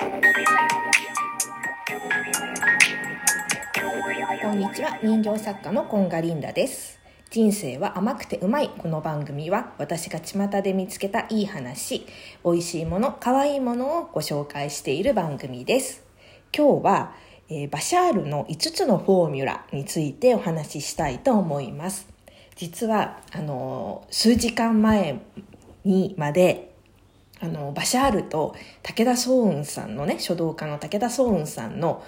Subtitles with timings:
[0.00, 0.08] こん
[4.58, 4.98] にちは。
[5.02, 6.98] 人形作家のコンガリンダです。
[7.28, 12.06] 人生は甘くてうまいこの番組は私が巷で見つけたいい話
[12.46, 16.02] 美味しいもの可愛いものをご紹介している番組です。
[16.56, 17.14] 今日は、
[17.50, 22.08] えー、バシャールの5つのフォーミュラについてお話ししたいと思います。
[22.56, 25.20] 実はあの数時間前
[25.84, 26.69] にまで
[27.40, 32.02] あのバシャールと武田壮雲さんのね書道家の武田壮雲さんの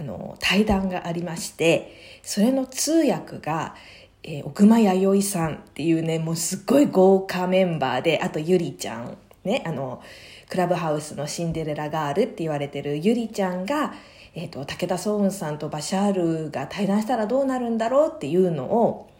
[0.00, 3.74] あの、対談がありまして、それの通訳が、
[4.22, 10.02] えー、奥間弥生さんっていうね、もうすっごい豪華メンバーで、あとゆりちゃん、ね、あの、
[10.48, 13.92] クラブハウスのシンデレラガールって言われてるゆりちゃんが、
[14.34, 19.10] えっ、ー、と、武田壮雲さんとバシャールが対談したらどうなるんだろうっていうのを、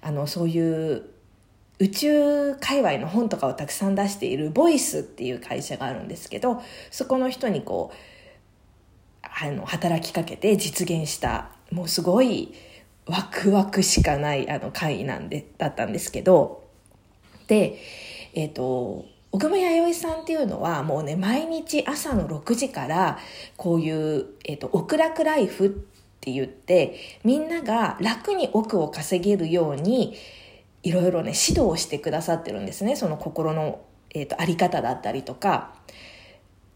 [0.00, 1.02] あの、そういう
[1.80, 7.96] 宇宙界隈の本とかをたくさん出しているボイスっていう会社があるんですけど、そこの人にこう、
[9.22, 12.52] あの働きかけて実現したもうすごい
[13.06, 16.64] ワクワクしかないあの会なんでだったんですけど
[17.46, 17.78] で
[18.34, 23.18] えっ、ー、と奥間弥生さんっていうのはもうね毎日朝の6時から
[23.56, 25.70] こういう、えーと、奥楽ライフっ
[26.20, 30.16] て言ってみんなが楽に奥を稼げるように
[30.82, 32.96] いろいろね指導してくださってるんですね。
[32.96, 35.74] その心の、えー、とあり方だったりとか。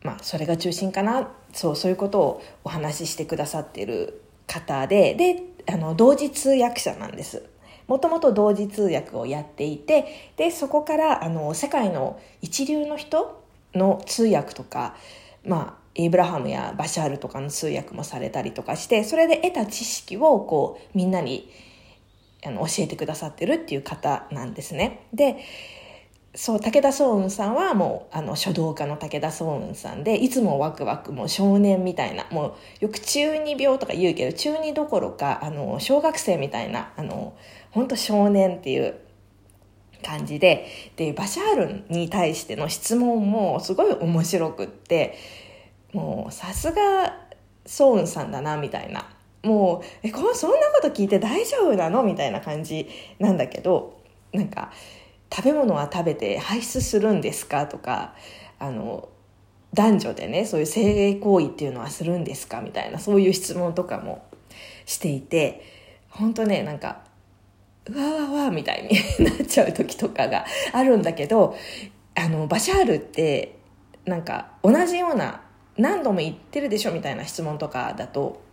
[0.02, 1.30] まあそれが中心かな。
[1.52, 5.14] そうそういうことをお話ししてくださってる方で。
[5.14, 7.42] であの同時通訳者なんです。
[7.86, 10.32] もともと同時通訳をやっていて。
[10.36, 13.42] でそこからあの世界の一流の人
[13.74, 14.94] の通訳とか
[15.44, 21.48] まあエイブラハムやバシャールとかの通訳もされたりとかしてそれで得た知識をこうみんなに
[22.44, 25.36] あの教えてくださってるっていう方なんですねで
[26.36, 37.34] そう、武田壮雲さんはもう、あの、書道家の武田壮雲さんで、いつもワクワク、もう少年みたいな、もう、よく中二病とか言うけど、中二どころか、あの、小学生みたいな、あの、
[37.70, 38.96] 本当少年っていう
[40.02, 40.66] 感じで、
[40.96, 45.16] で、バシャールに対しての質問もすごい面白くって、
[45.92, 47.14] もう、さすが、
[47.64, 49.08] 壮雲さんだな、みたいな。
[49.44, 52.02] もう、え、こそんなこと聞いて大丈夫なの？
[52.02, 52.88] みたいな感じ
[53.18, 54.00] なんだけど、
[54.32, 54.72] なんか、
[55.34, 57.66] 食べ物は食べて排出するんですか？
[57.66, 58.14] とか
[58.60, 59.08] あの
[59.72, 62.60] 男女でねそういう性行為っていうのはするんですか？
[62.60, 64.24] みたいなそういう質問とかも
[64.86, 65.64] していて
[66.08, 67.00] 本当ねなんか
[67.86, 68.88] うわわわみたい
[69.18, 71.56] になっちゃう時とかがあるんだけど
[72.14, 73.58] あのバシャールって
[74.04, 75.40] なんか同じような
[75.76, 76.92] 何度も言ってるでしょ？
[76.92, 78.43] みたいな質問とかだと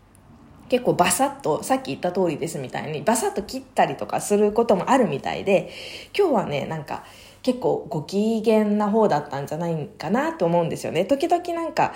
[0.72, 5.70] 結構バサッと、さっき言った通りですみたいに、バサッと切ったりとかすることもあるみたいで、
[6.18, 7.04] 今日はね、なんか、
[7.42, 11.04] 結構ご機嫌な方だったんじゃないかなと思うんですよね。
[11.04, 11.94] 時々なんか、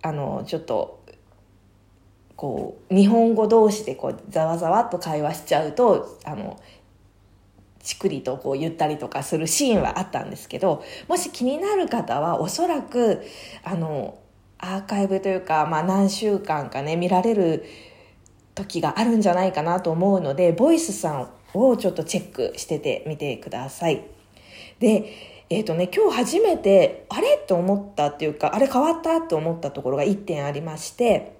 [0.00, 1.02] あの、ちょっと、
[2.36, 6.60] こう、日本語同士でこう、ざわざわっと会話しちゃうと、あの、
[7.82, 13.24] ちくりとこう言ったりとかするシーンはあったんですけど、もし気になる方はおそらく、
[13.64, 14.21] あの、
[14.62, 17.64] アーカイブというか、まあ、何週間かね見られる
[18.54, 24.06] 時があるんじゃないかなと思うのでボイスさんをちょっとチェックしててみてください。
[24.78, 31.36] でえっ、ー、とね今日初めてあれと思ったっていうかあれ変わったと思ったところが1点ありまして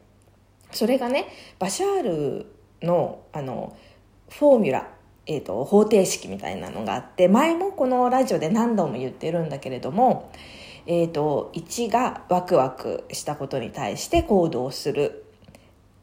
[0.73, 1.29] それがね
[1.61, 2.47] バシャール
[2.83, 3.77] のあの
[4.31, 4.89] フォーミュラ
[5.27, 10.33] えーと方程式みたいなのがあって前もこのラジオで何度も言ってるんだけれども
[10.87, 15.25] えーと、1がワクワクしたことに対して行動する。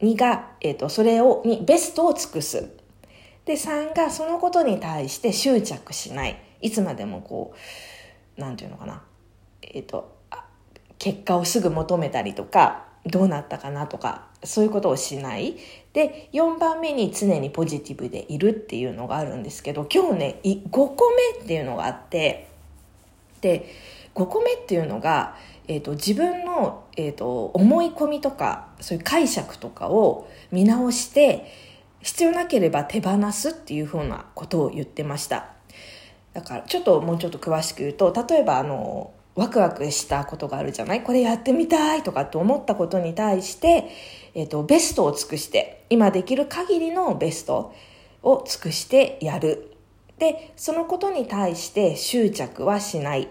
[0.00, 2.70] 2が、えーと、それをにベストを尽くす。
[3.44, 6.38] で3がそのことに対して執着しない。
[6.60, 7.54] いつまでもこ
[8.36, 9.02] うなんていうのかな。
[9.62, 10.16] えっ、ー、と
[10.98, 15.56] 結果をすぐ求めたりとかどうなったかなとかそういうことをしない。
[15.92, 22.48] で4番目に常にポジティブでいるっていうのがあるんですけど今日ね5個目っていうのがあって
[23.40, 23.66] で
[24.14, 25.36] 5個目っていうのが、
[25.68, 31.46] えーと、自分の、えーと、思い込みとかそういう解釈とかを見直して
[32.00, 35.46] 必要なければ手放すっていうふうなことを言ってました。
[36.32, 41.02] だからちょっともうちょっと詳しく言うと例えばあのワクワクしたことがあるじゃない？
[41.02, 43.90] これやってみたいとかって思ったことに対して、
[44.34, 47.74] えーとベストを尽くして今できる限りのベスト
[48.22, 49.76] を尽くしてやる。
[50.18, 53.28] でそのことに対して執着はしない。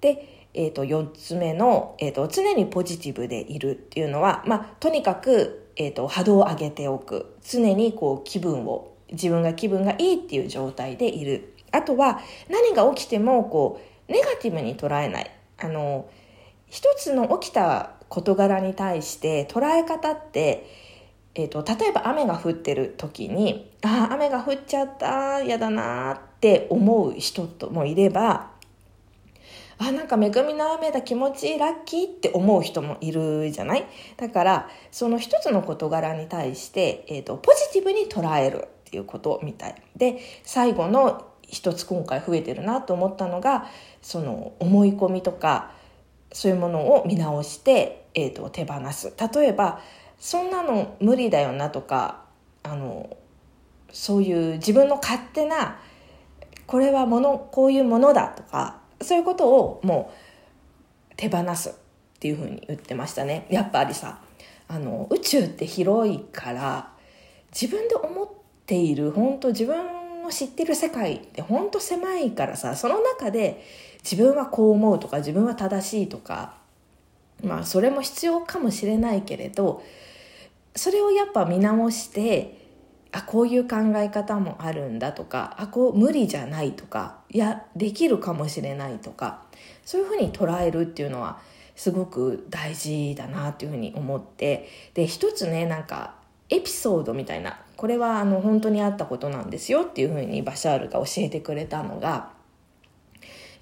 [0.00, 7.36] で、えー、と4つ目の、えーと、常にポジティブでいるっていうのは、まあ、とにかく、えーと、波動を上げておく。
[7.48, 11.54] 常にこう気分を自分が気分がいいっていう状態でいる。
[11.70, 15.30] あとは何が起きてもこうネガティブに捉えない。
[15.58, 16.08] あの
[16.66, 20.66] 一つの起きた事柄に対して捉え方って
[21.38, 28.50] えーと、例えば雨が降ってる時にああ雨が降っちゃった嫌だなって思う人ともいれば
[29.78, 33.86] あなんか恵みの雨だ気持ちいいラッキーって思う人もいるじゃない？
[34.16, 39.82] だからその一つの事柄に対して、えーと、ポジティブに捉えるっていうことみたい。
[39.96, 43.66] で最後の一つ今回増えてるなと思ったのが
[44.02, 45.70] その思い込みとか
[46.32, 49.14] そういうものを見直して、えーと手放す。
[49.34, 49.80] 例えば
[50.18, 52.24] そんなの無理だよなとか
[52.64, 53.16] あの
[53.90, 55.78] そういう自分の勝手な
[56.66, 61.72] これはものこういうものだとかそういうことをもう手放すっ
[62.20, 63.46] ていうふうに言ってましたね。
[63.50, 64.20] やっぱりさ
[64.68, 66.90] あの宇宙って広いから
[67.52, 68.28] 自分で思っ
[68.66, 73.64] ている本当自分の知ってる世界って本当狭いからさその中で
[74.02, 76.54] 自分はこう思うとか自分は正しいとか
[77.42, 79.82] まあそれも必要かもしれないけれど
[80.76, 82.58] それをやっぱ見直して
[83.10, 89.42] あこういう考え方もあるんだとかあこう無理じゃないとかやできるかもしれないとか
[89.84, 91.40] そういうふうに捉えるっていうのは
[91.76, 96.14] すごく大事だなっていうふうに思ってで一つねなんか
[96.48, 102.30] エピソードみたいなこれはあの本当にあったことなんですよっていうふうにバシャールが教えてくれたのが、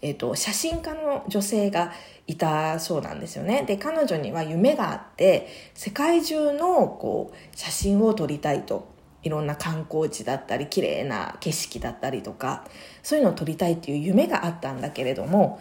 [0.01, 1.93] えーと写真家の女性が
[2.27, 3.65] いたそうなんですよね。
[3.67, 8.96] で、彼女には夢があって、世界中のこう写真を撮りたいと。
[9.27, 12.65] いろんな観光地だったり、綺麗な景色だったりとか、
[13.03, 15.61] そういうのを撮りたいっていう夢があったんだけれども、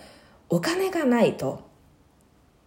[0.49, 1.63] お金がないと。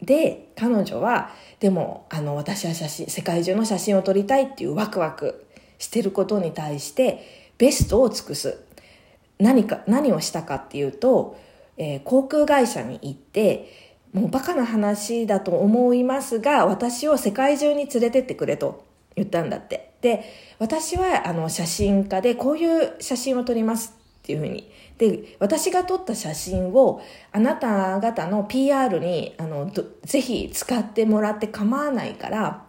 [0.03, 1.31] で、彼女は、
[1.61, 5.47] でも、あの、私は写真、世界中の写真を撮りたいっていうワクワク
[5.79, 8.59] してることに対して、ベストを尽くす。
[9.39, 11.39] 何か、何をしたかっていうと、
[11.77, 18.85] えー、航空会社に行って、もうバカな話だと思いますが、私を世界中に連れてってくれと
[19.15, 19.88] 言ったんだって。
[20.01, 20.25] で、
[20.59, 24.71] 私はあの写真家でこういう写真を撮りますっていうふうに。
[24.99, 27.01] で、私が撮った写真を
[27.33, 29.71] あなた方の PR にあの
[30.05, 32.65] ぜひ使ってもらって構わないから、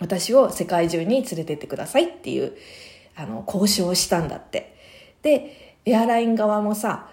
[0.00, 2.52] 私を世界中に連れてってくださいっていう
[3.16, 4.76] あの交渉をしたんだって。
[5.22, 7.08] で、エアライン側もさ、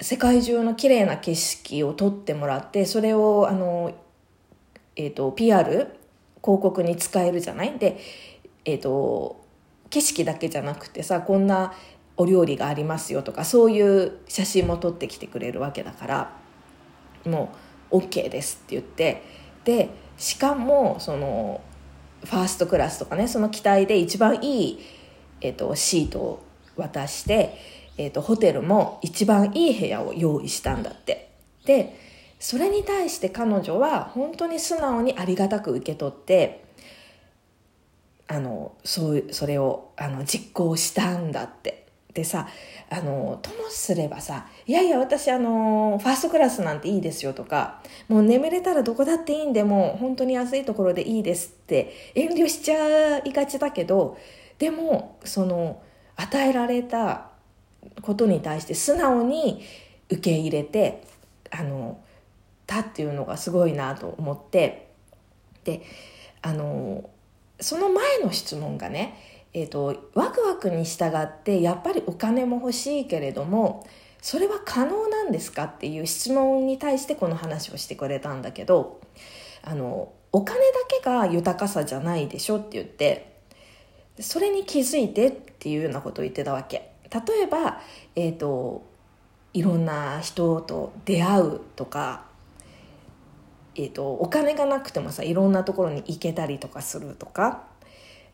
[0.00, 3.92] 世界中の綺麗な景色を撮ってもらってそれをあの、
[4.96, 5.88] えーと、PR
[6.42, 7.78] 広告に使えるじゃない？
[7.78, 7.98] で、
[8.64, 9.44] えーと、
[9.90, 11.72] 景色だけじゃなくてさこんな
[12.16, 16.36] お料理がありますよとかそういう写真も撮ってきてくれるわけだから
[17.24, 17.52] も
[17.90, 19.22] う OK ですって言って
[19.64, 21.60] でしかもその
[22.24, 24.78] ファーストクラスとかねその機体で一番いい、
[25.40, 26.42] えーとシートを
[26.76, 31.28] 渡してえーと、ホテルも一番いい部屋を用意したんだって。
[31.66, 31.98] で
[32.38, 36.64] それに対して彼女は本当に素直にありがたく受け取って
[38.30, 41.80] あのそうそれをあの実行したんだって。
[42.14, 42.48] でさ
[42.88, 54.18] あのともすればさ「いやいや私あのファーストクラスなんていいですよ」とか「もう眠れたらどこだっていいんでもう本当に安いところでいいです」って遠慮しちゃいがちだけど
[54.58, 55.80] でもその
[56.16, 57.28] 与えられた
[58.02, 59.62] ことに対して素直に
[60.08, 61.04] 受け入れて
[61.50, 62.00] あの
[62.66, 64.88] たっていうのがすごいなと思って
[65.62, 65.82] で
[66.42, 67.09] あの
[67.60, 69.18] その前の質問がね、
[69.52, 73.86] えーと、ワクワクに従ってやっぱりお金も欲しいけれども
[74.22, 79.00] それは可能なんですかっていう質問に対してこの話をしてくれたんだけど
[79.62, 83.30] あのお金だけが豊かさじゃないでしょって言って
[84.20, 86.90] それに気づいてっていうようなことを言ってたわけ。
[87.10, 87.80] 例えば、
[88.14, 88.84] えーと、
[89.52, 92.24] いろんな人と出会うとか、
[93.74, 97.64] えーと、お金がなくてもさいろんなところに行けたりとかするとか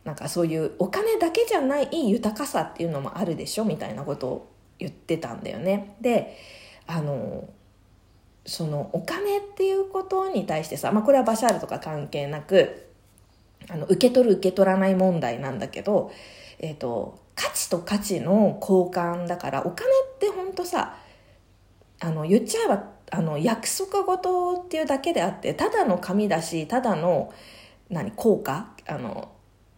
[0.05, 5.97] なんかそういうお金だけじゃない豊かさっていうのもあるでしょみたいなことを言ってたんだよね。
[6.00, 6.37] で
[6.87, 7.49] あの
[8.45, 12.87] そのお金っていうことに対してさ、まあ、これはバシャールとか関係なく
[13.69, 16.12] あの受け取る受け取らない問題なんだけど、
[16.61, 20.97] えーと価値と価値の交換だからお金ってほんとさ
[22.00, 27.32] あの言っちゃえばあの約束事っていうだけであってただの紙だしただの
[27.88, 29.30] 何効果あの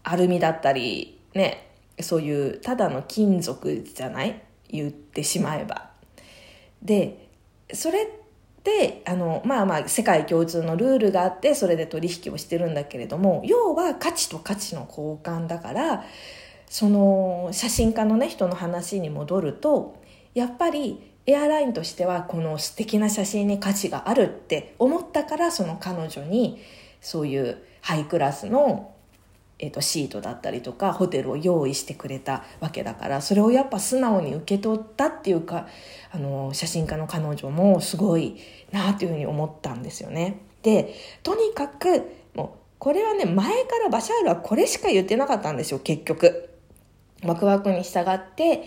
[0.02, 1.70] アルミだったりね
[2.00, 4.40] そういうただの金属じゃない？
[4.70, 5.90] 言ってしまえば。
[6.82, 7.28] で
[7.72, 8.06] それっ
[8.62, 16.04] てあのまあまあ世界共通のルールがあってそれで取引をしてるんだけれども要は価値と価値の交換だから
[16.66, 20.00] その写真家のね人の話に戻ると
[20.34, 26.58] やっぱりエアラインとしてはこの素敵な写真に価値があるって思ったからその彼女に
[27.02, 28.94] そういうハイクラスの、
[29.58, 35.68] えーと、シートだったりとかホテルを用意してくれたわけだからそれをやっぱ素直に受け取ったっていうか
[36.12, 38.38] あの写真家の彼女もすごい
[38.72, 40.40] なっていうふうに思ったんですよね。
[40.62, 46.48] でとにかくもうこれはね前からバシャールはこれしか言ってなかったんですよ結局。
[47.22, 48.62] ワクワクに従って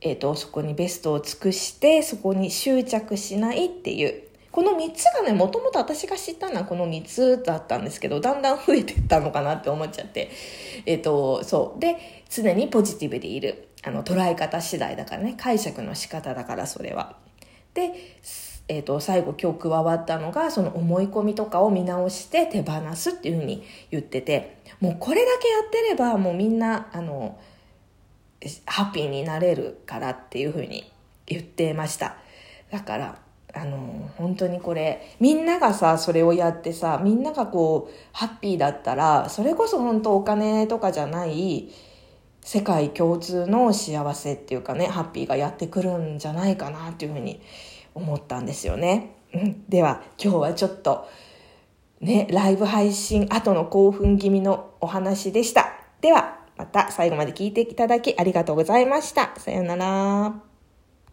[0.00, 4.22] えーと、そこにベストを尽くしてそこに執着しないっていう。
[4.50, 10.30] この3つがねもともと私が知ったのはこの3つだったんですけどだんだん増えていったのかなって思っちゃって。
[10.86, 11.80] えっ、ー、とそう。
[11.80, 13.68] で常にポジティブでいる。
[13.84, 15.34] あの捉え方次第だからね。
[15.38, 17.16] 解釈の仕方だからそれは。
[17.74, 17.92] で
[18.70, 24.58] えー、と最後今日加わったのがその思い込みとかを見直して手放すっていうふうに言ってて。
[24.80, 27.38] もうこれだけやってればもうみんなあの
[28.66, 30.90] ハッピーになれるからっていうふうに
[31.26, 32.16] 言ってました。
[32.70, 33.18] だから
[33.54, 41.70] あの本当にこれみんながさそれをやってさみんながこうハッピーだったらそれこそ本当お金とかじゃない
[42.42, 47.40] 世界共通の幸せっていうかねハッピーがやってくるんじゃないかなっていうふうに
[47.94, 51.08] 思ったんですよね、うん、では今日はちょっと
[52.00, 55.72] ねライブ配信後の興奮気味のお話でした。
[56.00, 56.37] では。
[56.58, 59.32] また最後まで聞いていただきありがとうございました。
[59.38, 60.47] さようなら。